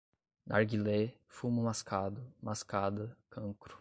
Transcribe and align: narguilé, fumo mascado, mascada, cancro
narguilé, 0.47 1.13
fumo 1.27 1.61
mascado, 1.61 2.25
mascada, 2.41 3.15
cancro 3.29 3.69